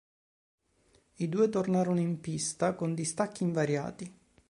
I 1.17 1.29
due 1.29 1.49
tornarono 1.49 1.99
in 1.99 2.19
pista 2.21 2.73
con 2.73 2.95
distacchi 2.95 3.43
invariati. 3.43 4.11